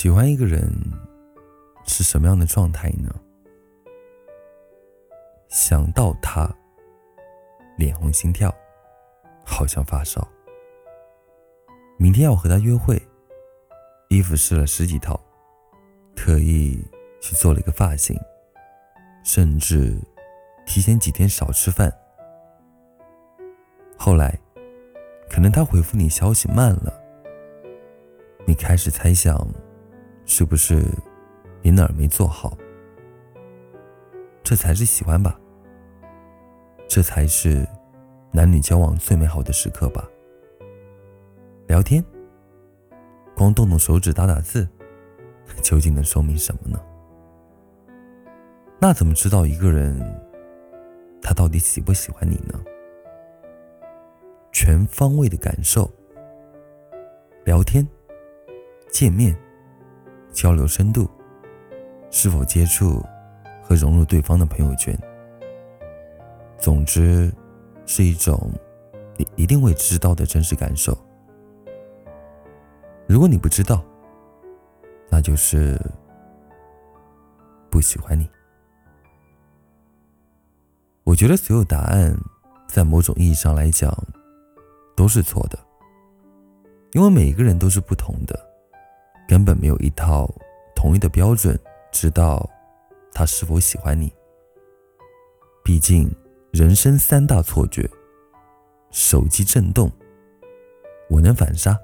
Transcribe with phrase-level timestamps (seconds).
[0.00, 0.66] 喜欢一个人
[1.84, 3.14] 是什么样的状态呢？
[5.50, 6.50] 想到他，
[7.76, 8.50] 脸红心跳，
[9.44, 10.26] 好像发烧。
[11.98, 12.98] 明天要和他约会，
[14.08, 15.20] 衣服试了十几套，
[16.16, 16.82] 特意
[17.20, 18.18] 去做了一个发型，
[19.22, 20.00] 甚至
[20.64, 21.92] 提前几天少吃饭。
[23.98, 24.34] 后来，
[25.28, 26.90] 可能他回复你消息慢了，
[28.46, 29.46] 你开始猜想。
[30.32, 30.80] 是不是
[31.60, 32.56] 你哪儿没做好？
[34.44, 35.36] 这才是喜欢吧？
[36.86, 37.66] 这才是
[38.30, 40.08] 男女交往最美好的时刻吧？
[41.66, 42.02] 聊天，
[43.34, 44.68] 光动动手指打打字，
[45.64, 46.80] 究竟能说明什么呢？
[48.78, 49.98] 那怎么知道一个人
[51.20, 52.54] 他到底喜不喜欢你呢？
[54.52, 55.90] 全方位的感受，
[57.44, 57.84] 聊天，
[58.92, 59.36] 见面。
[60.32, 61.08] 交流深度，
[62.10, 63.04] 是否接触
[63.62, 64.98] 和融入对方的朋友圈？
[66.58, 67.32] 总之，
[67.86, 68.50] 是一种
[69.16, 70.96] 你一定会知道的真实感受。
[73.06, 73.82] 如果你不知道，
[75.10, 75.80] 那就是
[77.70, 78.28] 不喜欢你。
[81.02, 82.16] 我觉得所有答案，
[82.68, 83.92] 在某种意义上来讲，
[84.94, 85.58] 都是错的，
[86.92, 88.49] 因为每一个人都是不同的。
[89.30, 90.28] 根本没有一套
[90.74, 91.56] 统一的标准，
[91.92, 92.50] 知道
[93.12, 94.12] 他是否喜欢你。
[95.62, 96.12] 毕竟
[96.50, 97.88] 人生三大错觉：
[98.90, 99.88] 手机震动，
[101.08, 101.78] 我能反杀，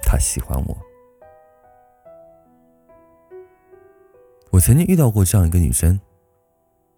[0.00, 0.78] 他喜欢我。
[4.52, 5.98] 我曾经遇到过这样一个女生，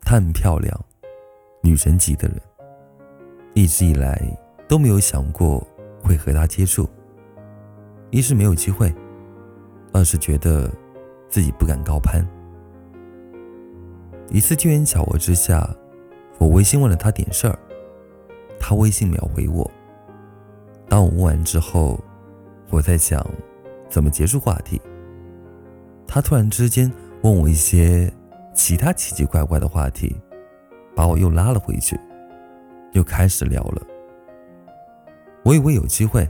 [0.03, 0.79] 她很漂亮，
[1.63, 2.39] 女神级的人，
[3.55, 4.21] 一直以来
[4.69, 5.67] 都没有想过
[6.05, 6.87] 会和她接触。
[8.13, 8.95] 一是没有机会，
[9.91, 10.71] 二是觉得
[11.31, 12.23] 自己不敢高攀。
[14.29, 15.67] 一次机缘巧合之下，
[16.37, 17.59] 我微信问了他点事儿，
[18.61, 19.69] 他微信秒回我。
[20.91, 21.99] 当我问完之后，
[22.69, 23.27] 我在想
[23.89, 24.79] 怎么结束话题。
[26.07, 26.93] 他突然之间
[27.23, 28.13] 问我一些
[28.55, 30.15] 其他奇奇怪怪的话题，
[30.95, 31.99] 把我又拉了回去，
[32.93, 33.81] 又开始聊了。
[35.45, 36.29] 我以为有机会。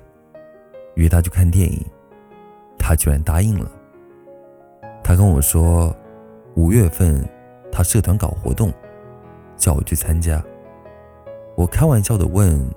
[0.94, 1.84] 约他去看电影，
[2.78, 3.70] 他居然答应了。
[5.02, 5.94] 他跟我说，
[6.54, 7.26] 五月份
[7.70, 8.72] 他社团搞活动，
[9.56, 10.42] 叫我去参加。
[11.56, 12.70] 我开玩笑的问，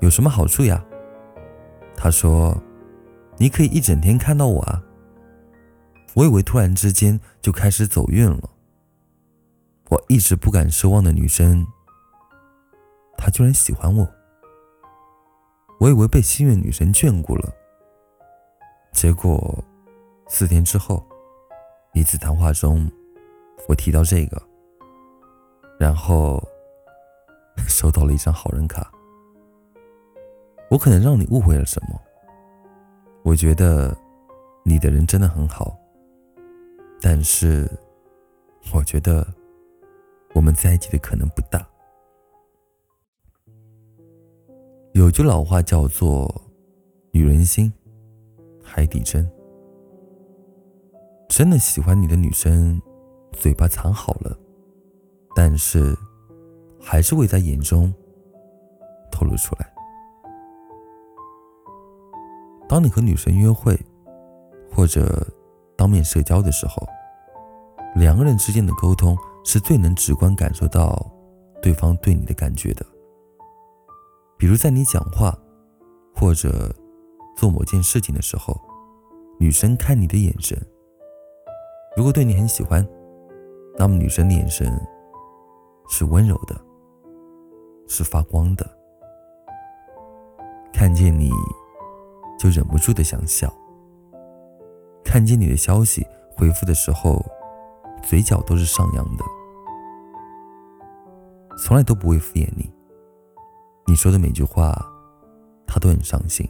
[0.00, 0.84] 有什么好处呀？
[1.96, 2.56] 他说，
[3.36, 4.82] 你可以一整天看到我啊。
[6.14, 8.50] 我以为突然之间就开始走运了。
[9.90, 11.66] 我一直不敢奢望的女生，
[13.16, 14.08] 她居然喜欢我。
[15.78, 17.54] 我以为被心愿女神眷顾了，
[18.92, 19.62] 结果
[20.26, 21.06] 四天之后，
[21.94, 22.90] 一次谈话中，
[23.68, 24.42] 我提到这个，
[25.78, 26.42] 然后
[27.68, 28.90] 收到了一张好人卡。
[30.68, 32.00] 我可能让你误会了什么？
[33.22, 33.96] 我觉得
[34.64, 35.78] 你的人真的很好，
[37.00, 37.70] 但是
[38.74, 39.24] 我觉得
[40.34, 41.64] 我们在一起的可能不大。
[44.92, 46.42] 有句老话叫做
[47.12, 47.72] “女人心，
[48.62, 49.28] 海底针”。
[51.28, 52.80] 真的喜欢你的女生，
[53.32, 54.36] 嘴巴藏好了，
[55.36, 55.96] 但是
[56.80, 57.92] 还是会在眼中
[59.12, 59.72] 透露出来。
[62.68, 63.78] 当你和女生约会，
[64.74, 65.24] 或者
[65.76, 66.86] 当面社交的时候，
[67.94, 71.08] 两个人之间的沟通是最能直观感受到
[71.62, 72.84] 对方对你的感觉的。
[74.38, 75.36] 比如在你讲话，
[76.14, 76.72] 或者
[77.36, 78.56] 做某件事情的时候，
[79.40, 80.56] 女生看你的眼神，
[81.96, 82.86] 如果对你很喜欢，
[83.76, 84.72] 那么女生的眼神
[85.88, 86.54] 是温柔的，
[87.88, 88.64] 是发光的，
[90.72, 91.32] 看见你
[92.38, 93.52] 就忍不住的想笑，
[95.04, 96.06] 看见你的消息
[96.36, 97.20] 回复的时候，
[98.04, 99.24] 嘴角都是上扬的，
[101.58, 102.72] 从来都不会敷衍你。
[103.88, 104.76] 你说的每句话，
[105.66, 106.46] 他都很上心。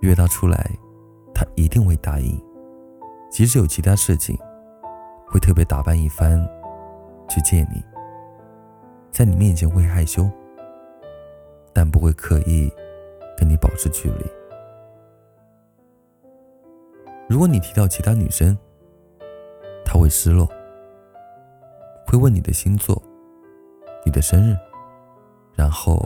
[0.00, 0.68] 约他出来，
[1.32, 2.36] 他一定会答应。
[3.30, 4.36] 即使有其他事情，
[5.28, 6.44] 会特别打扮一番
[7.28, 7.80] 去见你。
[9.12, 10.28] 在你面前会害羞，
[11.72, 12.68] 但不会刻意
[13.36, 14.26] 跟你保持距离。
[17.28, 18.58] 如果你提到其他女生，
[19.84, 20.44] 他会失落，
[22.04, 23.00] 会问你的星座，
[24.04, 24.56] 你的生日。
[25.58, 26.00] 然后，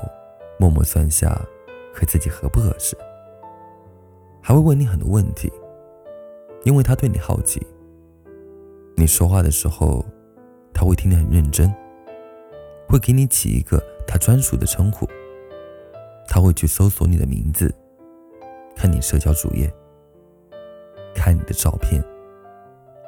[0.59, 1.39] 默默算下
[1.93, 2.97] 和自己合不合适。
[4.41, 5.53] 还会问你很多问题，
[6.65, 7.61] 因为他对你好奇。
[8.97, 10.03] 你说话的时候，
[10.73, 11.71] 他会听得很认真，
[12.89, 15.07] 会给你起一个他专属的称呼。
[16.27, 17.71] 他会去搜索你的名字，
[18.75, 19.71] 看你社交主页，
[21.15, 22.03] 看你的照片、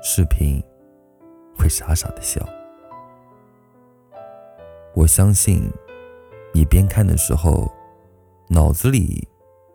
[0.03, 0.63] 视频，
[1.57, 2.47] 会傻傻的笑。
[4.95, 5.73] 我相信，
[6.55, 7.69] 你边看的时候，
[8.49, 9.27] 脑子里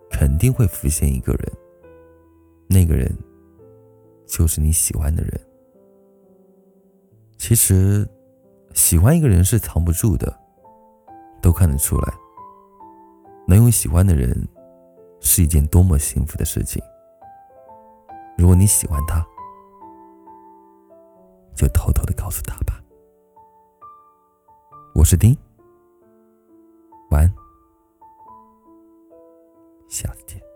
[0.10, 1.52] 肯定会浮现一个人，
[2.70, 3.14] 那个人
[4.26, 5.40] 就是你喜欢的人。
[7.38, 8.08] 其实，
[8.74, 10.34] 喜欢一个人是藏不住的，
[11.42, 12.14] 都看得出来。
[13.46, 14.48] 能有喜欢的人，
[15.20, 16.82] 是一件多么幸福的事情。
[18.38, 19.26] 如果你喜欢他，
[21.56, 22.82] 就偷偷的告诉他吧。
[24.96, 25.36] 我是丁，
[27.10, 27.34] 晚安，
[29.88, 30.49] 下次见。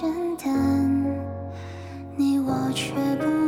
[0.00, 1.04] 简单，
[2.16, 3.39] 你我却不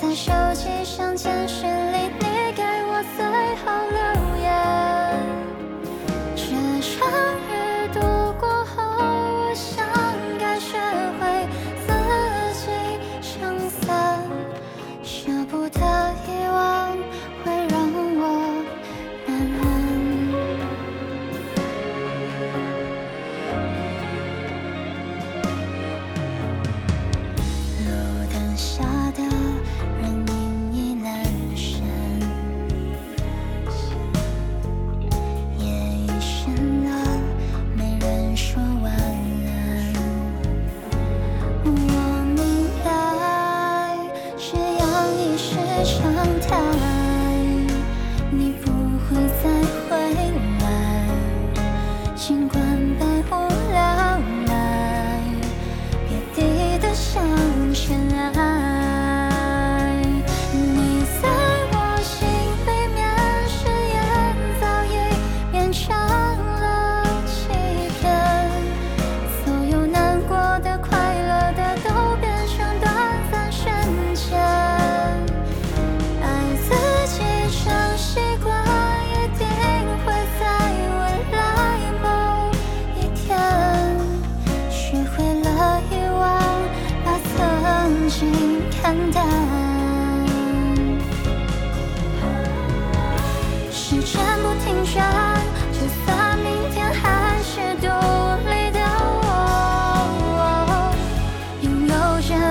[0.00, 3.97] 在手机上简讯里，你给我最好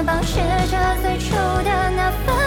[0.03, 0.35] 保持
[0.69, 2.46] 着最初的那份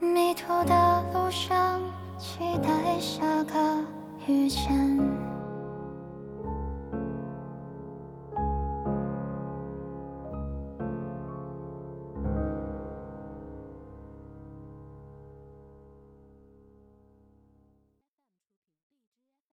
[0.00, 1.78] 迷途的路上
[2.18, 3.84] 期待下个
[4.26, 5.29] 遇见